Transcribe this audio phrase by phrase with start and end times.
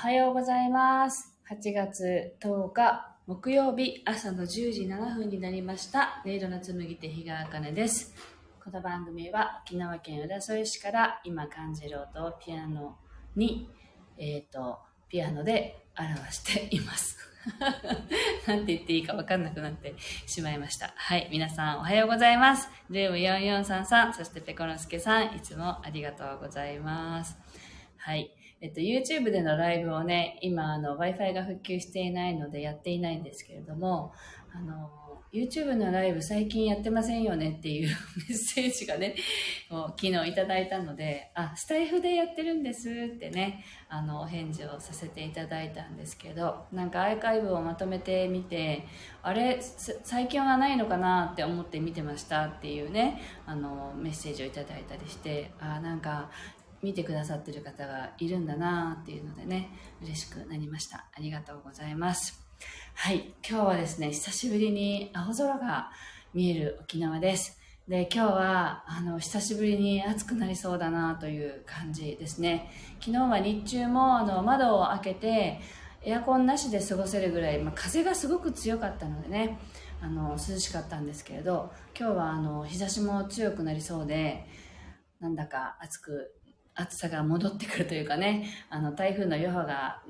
[0.00, 1.34] はようございます。
[1.50, 6.22] 8月10日木曜日朝の10時7分になりました。
[6.24, 8.14] 音色の紡手日川茜です。
[8.64, 12.96] この番組は沖縄県浦添市から今感じる音をピアノ
[13.36, 13.68] に、
[14.16, 14.78] えっ、と、
[15.10, 17.18] ピアノで表しています。
[18.48, 19.94] なんて言っていいか分かんなくなって
[20.26, 20.94] しまいました。
[20.96, 21.28] はい。
[21.30, 22.70] 皆さんおはようございます。
[22.88, 27.36] ルーム4433、そしてペコロスケさん、いつもありがとうございます。
[27.98, 28.34] はい。
[28.60, 34.12] えっと、YouTube でのライブをね、今、あの、Wi-Fi が復旧していないのでやっていないんですけれども、
[34.52, 34.90] あの、
[35.32, 37.88] YouTube のライブ最近やってませんよねっていう
[38.28, 39.14] メッセージがね、
[39.70, 48.84] もう昨日いただいたので、あ、スタイフでやってるんですってね、あの、お返事をさせていただいたんですけど、なんかアーカイブをまとめてみて、
[49.22, 56.30] あれ、最近はないのかなって思って見てましたっていうね、あの、メッセージをいただいたりして、あ、なんか、
[56.82, 59.70] 見てくださってる方がいるんだなっていうのでね、
[60.02, 61.06] 嬉しくなりました。
[61.14, 62.40] ありがとうございます。
[62.94, 65.90] はい、今日はですね、久しぶりに青空が
[66.34, 67.58] 見える沖縄です。
[67.88, 72.70] で、今日は、あの、久しぶりに暑くなりそうだなという感じですね。
[73.00, 75.60] 昨日は日中も、あの、窓を開けて、
[76.02, 79.58] エアコンなしで過ごせるぐらい、まあ、風がすごく強かったのでね、
[80.00, 84.46] あの、涼しかったんですけれど、今日は、あの、日差しも強くなりそうで、
[85.18, 86.39] なんだか暑く
[86.80, 90.02] 暑さが戻ってくるというかね、あの台風の余波が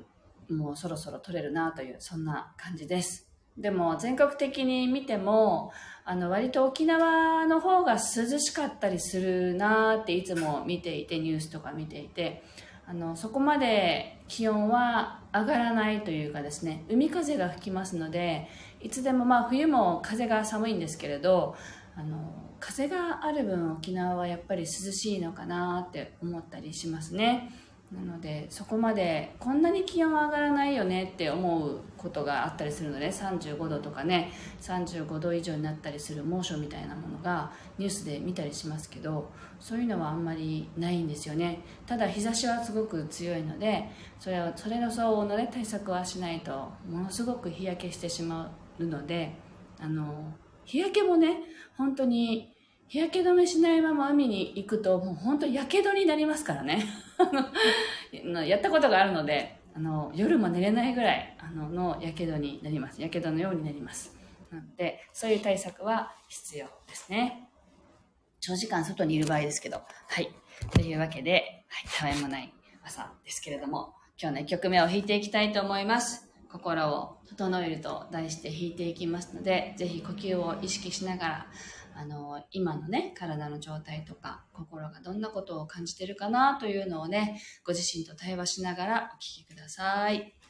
[0.49, 3.27] もうそろそろ取れるなという、そんな感じです。
[3.57, 5.71] でも全国的に見ても、
[6.03, 7.99] あの割と沖縄の方が涼
[8.39, 12.43] しかったりするなっていつも見ていて、ニュースとか見ていて、
[12.87, 18.47] あのそこまで気温は上がらないというかですね、海風が吹きますので、
[18.81, 21.55] いつでもまあ冬も風が寒いんですけれど、
[21.95, 27.51] あの風がある分沖縄はやっぱり涼しいのかなって思ったりしますね。
[27.91, 34.31] なのでそこまでこんなに気温上がらないよねって思うことがあったりするので35度とかね。
[34.61, 39.29] 35度以上になったりする猛暑みたいなものがニュースで見たりしますけど
[39.59, 41.59] そういうのはあんまりないんですよね。
[41.85, 49.33] ただ日差しはすごく強いのでそれはそれの相応の、ね、対策はしないとものすごく日焼けしてしまうので
[49.79, 50.31] あの
[50.65, 51.39] 日焼けもね
[51.77, 52.53] 本当に
[52.87, 56.85] 日焼け止めしないまま海に行くともう本当やけどになりますからね。
[58.45, 63.01] やったことがあるのであの夜も寝れないぐらいあののやけどになります。
[63.01, 64.15] やけどのようになります。
[64.51, 67.47] なのでそういう対策は必要ですね。
[68.39, 69.81] 長時間外にいる場合ですけど。
[70.07, 70.29] はい。
[70.69, 72.53] というわけで、はい、たわいもない
[72.83, 81.47] 朝ですけれども今日の1曲目を弾いていきたいと思います心を整えると題して弾いていきますので、ぜひ呼吸を意識しながら、
[81.95, 90.40] あの、今のね、体の状態とか、心がどんなことを感じてるかなというのをね、ご自身と対話しながらお聴きください。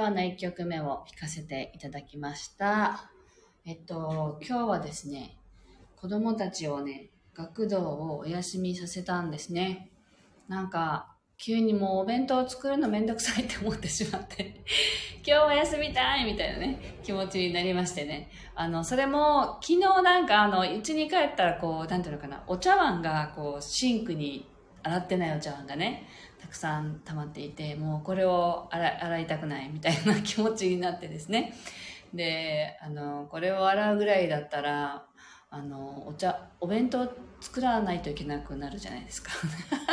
[0.00, 3.10] 今日の1曲目を弾かせていただきました。
[3.66, 5.36] えっと、今日はですね、
[5.94, 9.90] 子供たちをね、学童をお休みさせたんですね。
[10.48, 14.62] なんか、急にもうお弁当を作るのめんどくさいって思ってしまって、
[15.22, 18.30] 今日は休みたいみたいなね、気持ちになりましてね。
[18.54, 24.48] あの、それも、昨日なんかあの、家に帰ったらこう、なんていうのかな、お茶碗がこう、シンクに
[24.82, 26.08] 洗ってないお茶碗がね、
[26.40, 31.54] たくさん溜まっていて、もうこれを洗いたくないみたいな気持ちになってですね。
[32.14, 35.04] で、あの、これを洗うぐらいだったら、
[35.50, 39.32] あの、お茶、お弁当作らないといけなくなるじゃないですか。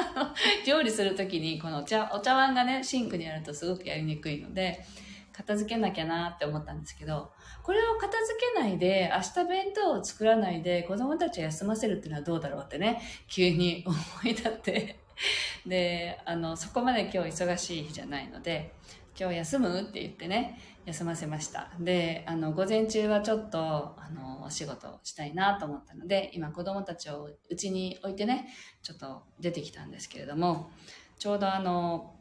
[0.68, 4.86] 料理するときに、このお茶、お茶碗がね、シンクにあるとすごくやりにくいので、
[5.34, 7.32] 片付けなきゃなって思ったんですけど、
[7.64, 15.07] これを片付けないで、明日弁当を作らないで、子供たちを休ませるっていうのはどうだろうってね、急に思い立って、
[15.66, 18.74] で、あの、そこまで今日忙しい日じゃないので、
[19.20, 19.82] 今日休む？
[19.82, 21.72] って言ってね、休ませました。
[21.80, 23.60] で、あの、午前中はちょっと、
[23.98, 28.48] あの、お仕事したいなと思ったので、今子供たちをうちに置いてね、
[28.84, 30.70] ちょっと出てきたんですけれども、
[31.18, 32.14] ちょうどあの、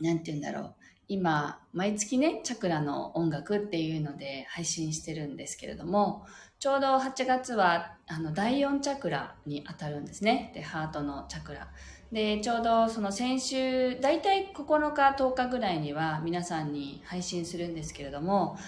[0.00, 0.74] なんて言うんだろう。
[1.08, 6.24] 今、毎月ね、チャクラの音楽っていうので配信してるんですけれども、
[6.60, 10.52] ちょうど8月は、あの、第4チャクラに当たるんですね。
[10.54, 11.68] で、ハートのチャクラ。
[12.12, 18.58] で、ちょうどその先週、だいたい9日、10日ぐらいには皆さんに配信するんですけれども、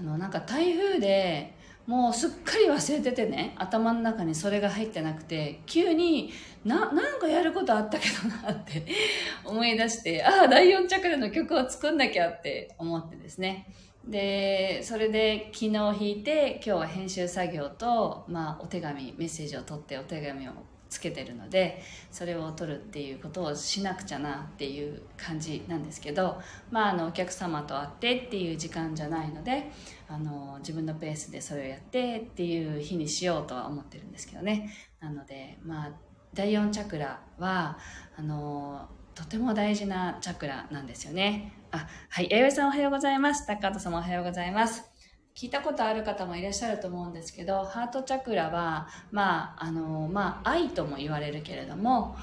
[0.00, 1.54] あの、なんか台風で、
[1.86, 6.32] もうすっかり忘れててね、頭の中にそれが入ってなくて、急に
[6.64, 8.86] な、なんかやることあったけどなって
[9.44, 13.66] 思い出して、ああ、第4チャクラの曲を作んなきゃって思ってですね。
[14.06, 20.52] で、それで昨日弾いて、今日は編集作業と、まあ、お手紙、メッセージを取ってお手紙を
[20.92, 21.80] つけてるので、
[22.10, 26.40] それを取るっていうことをしなくちゃなっていう感じなんですけど、
[26.70, 29.70] まあ、あの、お客様と会ってっていう時間じゃないので、
[30.08, 34.70] あの、自分のペースでそれをやってっていう日にしようとは思ってるんですけどね。
[35.00, 35.90] なので、まあ、
[36.34, 37.78] 第4チャクラは、
[38.16, 41.52] あの、とても大事なチャクラなんですよね。
[41.70, 42.28] あ、はい。
[42.30, 43.46] 弥生さんおはようございます。
[43.46, 44.84] 高畑様おはようございます。
[45.34, 52.16] 聞いたことある方もいらっしゃると思うんですけど、ハートチャクラは、まあ、あの、まあ、愛とも言われるけれども、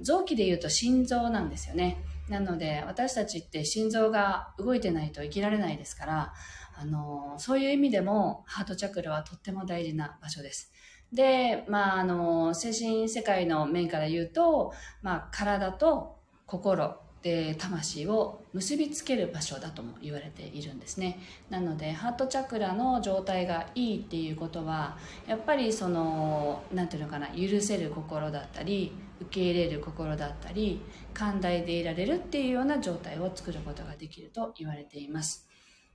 [0.00, 2.04] 臓器で言うと心臓なんですよね。
[2.28, 6.34] なので、私たちって心臓が動いてないと生きられないですから、
[6.76, 10.72] あの、そういう意味でも、ハートチャクラはとっても大事な場所です。
[11.12, 14.72] で、まあ、あの、精神世界の面から言うと、
[15.02, 16.21] まあ、体と
[16.52, 21.18] 心で魂を結びつける場所だとも言われているんですね。
[21.48, 28.92] なので、ハートチャクラの状態がいいっていうことは、やっぱりその、なんていうのかな、許せる心だったり、
[29.22, 30.82] 受け入れる心だったり、
[31.14, 35.48] 寛大でいられるっていうような状態を作ることができると言われています。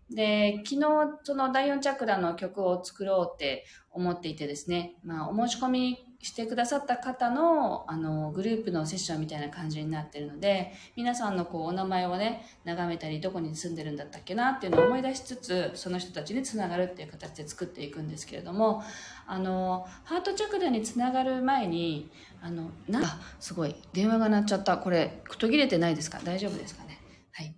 [0.10, 18.84] で、昨日、その第4チャクラの曲を作ろうって思っていてですね、まあ、お申し込みしてくださった方の、あの、グループのセッションみたいな感じになってるので、皆さんのこう、お名前をね、眺めたり、どこに住んでるんだったっけなっていうのを思い出しつつ、その人たちにつながるっていう形で作っていくんですけれども、
[19.28, 22.10] あの、ハートチャクラにつながる前に、
[22.42, 24.78] あの、な、あ、すごい、電話が鳴っちゃった。
[24.78, 26.20] これ、途切れてないですか？
[26.24, 26.98] 大丈夫ですかね？
[27.32, 27.56] はい。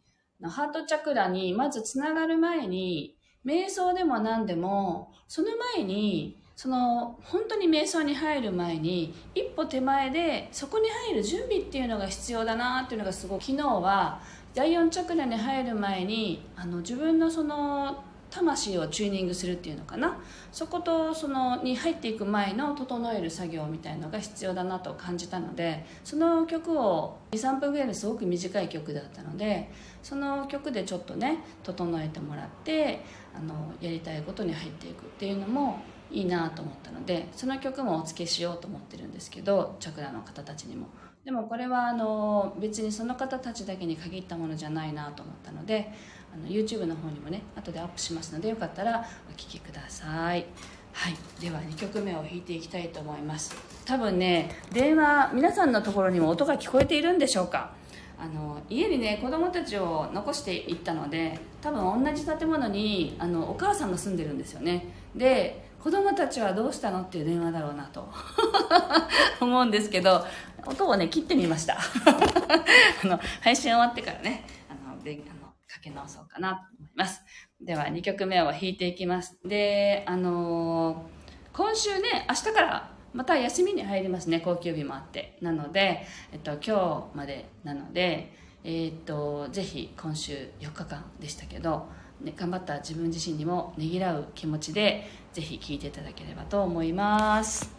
[0.50, 14.22] ハートチャクラにまずつながる前に、瞑想でも何でも、その前に、その本当に瞑想に入る前に一歩手前でそこに入る準備っていうのが必要だなっていうのがすごく昨日は
[14.54, 20.20] 第4チャクラに入る前にあの自分のその魂をチューニングするっていうのかな。
[20.52, 29.72] そことそのに入っていく前の整える作業みたいのが必要だなと感じたのでその曲を23分ぐらいのすごく短い曲だったので
[30.04, 35.80] その曲でちょっとね整えてもらってあのやりたいことに入っていくっていうのも
[36.12, 40.88] いいなと思ったのでその曲もお付けしようと思ってるんですけどチャクラの方たちにも。
[41.26, 45.92] でもこれはあの別にその方たちだけに限ったものじゃないなと思ったので
[46.34, 50.46] あの YouTube の方にもね後でアップしますのでよかったらお聴きください。
[50.94, 51.16] はい。
[51.40, 53.56] では2曲目を弾いていきたいと思います。
[53.86, 57.74] 多分ね電話皆さんのところにも音が聞こえているんでしょうか。
[58.18, 64.88] あの家にね子供たちを残していったので多分同じ建物にあのお母さんが住んでるんですよね。
[65.16, 68.12] で子供たちはどうしたのっていう電話だろうなと
[69.40, 70.26] 思うんですけど
[70.66, 71.78] 音をね切ってみました。
[73.04, 77.22] あの配信終わってからねあのであのかけ直そうかなと思います。
[77.62, 79.40] では2曲目を弾いていきます。
[79.46, 81.06] であの
[81.54, 85.38] 今週ね明日からまた休みに入りますね高級日もあって。
[85.42, 91.88] なので、えっと、今日までなのでえー、っとぜひ今週4日間でしたけど、
[92.22, 97.79] ね、頑張った自分自身にもねぎらう気持ちでぜひ聴いていただければと思います。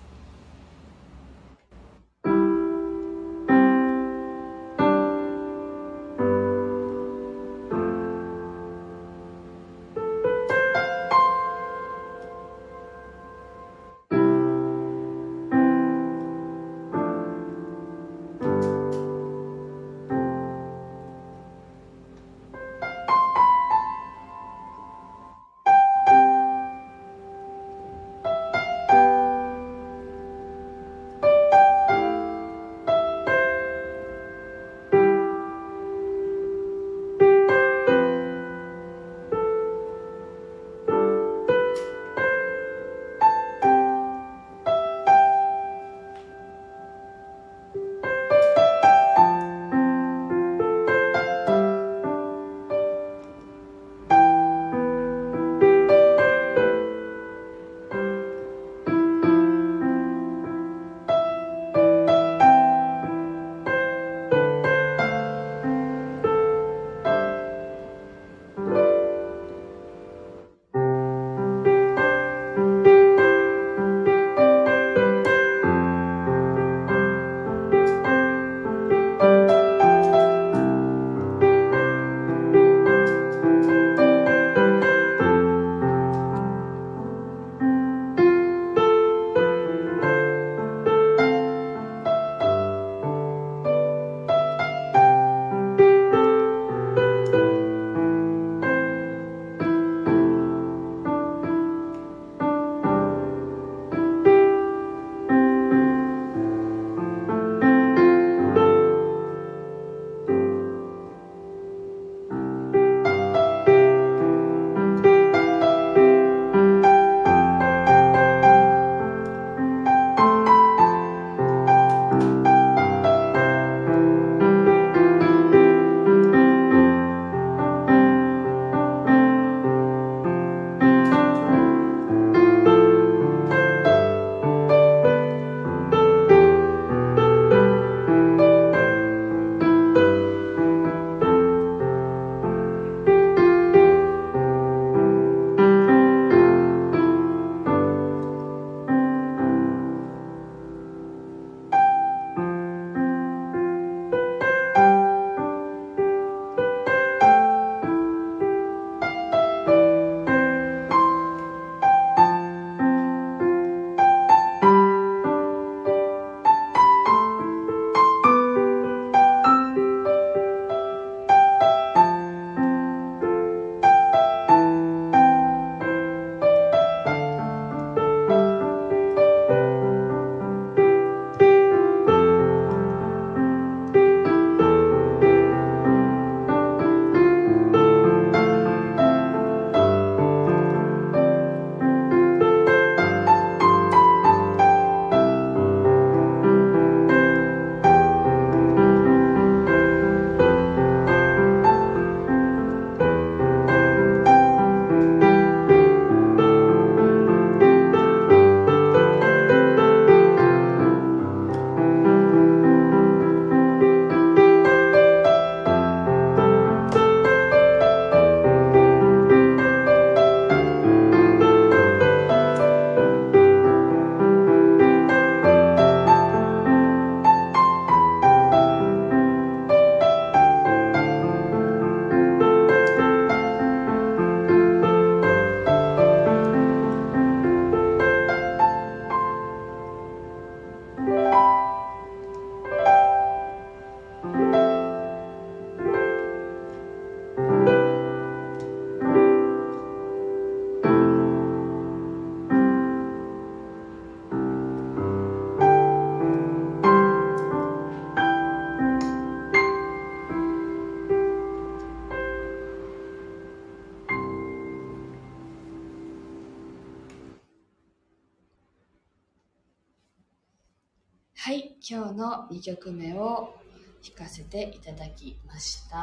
[271.92, 273.52] 今日の2曲目を
[274.00, 275.96] 弾かせていただきました。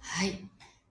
[0.00, 0.48] はい。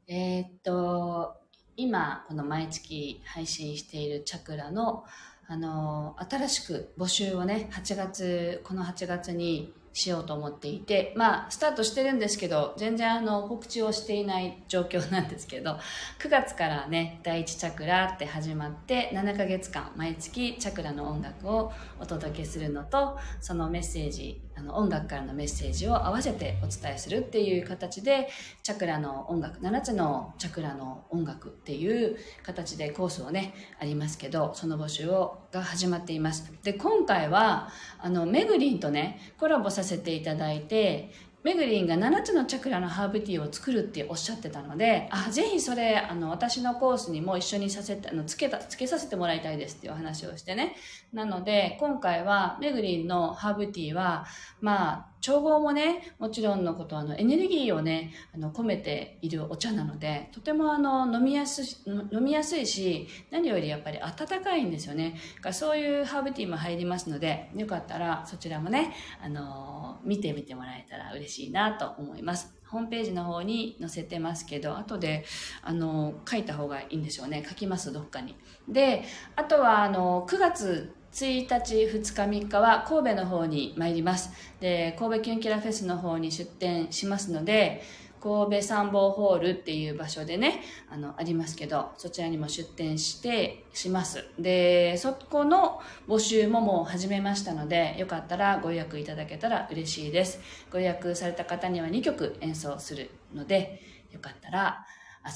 [0.08, 1.34] えー、っと、
[1.78, 5.04] 今、この毎月配信しているチャクラの、
[5.48, 15.78] あの、新しく募集をね、8月、この8月にしようと思っていて、まあ、スタートしてるんですけど、全然あの、告知をしていない状況なんですけど、
[16.20, 28.30] 9月からね、第1チャクラって始まって、7ヶ月間、毎月チャクラの音楽をお届けするのと、そのメッセージ、あの、音楽からのメッセージを合わせてお伝えするっていう形で、
[28.64, 36.52] チャクラの音楽、7つのチャクラの音楽っていう形でコースをね、ありますけど、その募集を、が始まっています。
[36.64, 41.12] で、今回は、あの、めぐりんとね、コラボさせていただいて、
[41.44, 50.76] めぐりんが7つのチャクラのハーブティーを作るっておっしゃってたので、あ、ぜひそれ、あの、私のコースにも一緒にさせて、あの、つけた、つけさせてもらいたいですっていうお話をしてね。
[51.12, 54.26] なので、今回は、めぐりんのハーブティーは、
[54.62, 65.16] まあ、調合もね、もちろんのこと、あの、エネルギーをね、あの、込めているお茶なので、とてもあの、飲みやすい、飲みやすいし、何よりやっぱり温かいんですよね。
[65.42, 72.54] かそういうハーブティーも入りますので、よかったらそちらもね、あの、見てみてもらえたら嬉しいなと思います。
[72.68, 75.24] ホームページの方に載せてますけど、後で、
[75.62, 77.46] あの、書いた方がいいんでしょうね。
[77.48, 78.36] 書きます、どっかに。
[78.68, 79.06] で、
[79.38, 84.32] あとは、あの、9月1日、2日、3日は神戸の方に参ります。
[84.60, 87.84] で、神戸キュンキラフェスの方に出店しますので、
[88.20, 94.26] 神戸参謀ホールっていう場所でね、あの、ありますけど、そちらにも出店して、します。
[94.40, 100.40] で、そこの募集ももう始めましたので、よかったらご予約いただけたら嬉しいです。
[100.72, 104.86] ご予約された方には2曲演奏するので、よかったら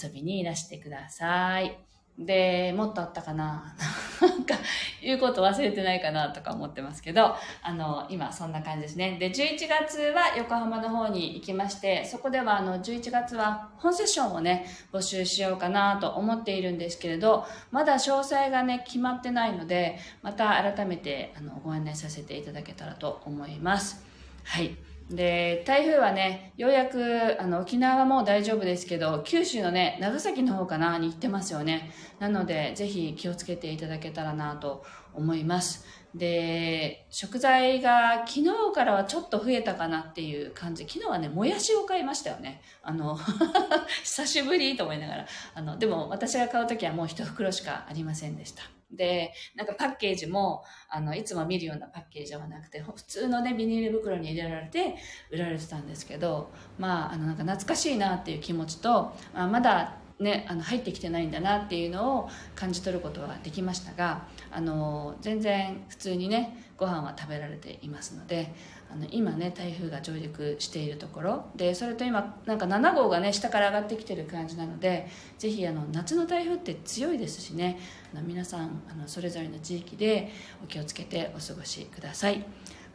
[0.03, 1.86] 遊びにいらしてください。
[2.17, 3.75] で、もっとあったかな
[4.21, 4.55] なんか、
[5.01, 9.17] 言うこと忘れてないかなとか思ってますけど、あの、今そんな感じですね。
[9.19, 24.03] で、11月は横浜の方に行きまして、そこではあの、11月は本セッションをね、募集しようかなと思っているんですけれど、まだ詳細がね、決まってないので、また改めて、あの、ご案内させていただけたらと思います。
[24.43, 24.86] はい。
[25.09, 31.91] で、台風はね、ようやく、あの、沖縄はもう大丈夫ですけど、九州のね、長崎の方かなに行ってますよね。
[32.19, 35.85] なので、ぜひ気をつけていただけたらなと思います。
[36.13, 40.83] で、食材が昨日からはちょっと増えたかなっていう感じ。
[40.83, 42.61] 昨日はね、もやしを買いましたよね。
[42.83, 43.17] あの、
[44.03, 45.25] 久しぶりと思いながら。
[45.53, 48.76] あの、でも私が買うときはもう一袋しかありませんでした。
[48.91, 54.95] で、なんかパッケージも、あの、いつも見るようなパッケージではなくて、普通のね、ビニール袋に入れられて
[55.31, 68.51] 売られてたんですけど、まあ、あの、なんか懐かしいなっていう気持ちと、まあ、まだね、あの入ってきてないんだなっていうのを感じ取ることはできましたがあの全然普通にねご飯は食べられていますので
[68.91, 77.77] あの今ね台風が上陸しているところでそれと今なんか7号がね下から上がってきてる感じなのでぜひあの夏の台風って強いですしね
[78.13, 80.31] あの皆さんあのそれぞれの地域で
[80.63, 82.43] お気をつけてお過ごしください。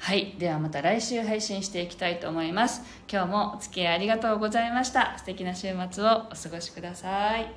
[0.02, 0.34] はい。
[0.36, 2.82] ではまた来週配信していきたいと思います。
[3.08, 5.16] 今日もお付き合いありがとうございました。
[5.16, 7.52] 素敵な週末をお過ごしください。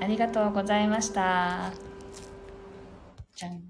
[0.00, 1.70] ありがとうございました。
[3.34, 3.62] じゃん。